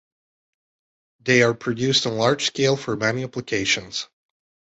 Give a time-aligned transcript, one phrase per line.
[1.19, 4.07] They are produced on a large scale for many applications.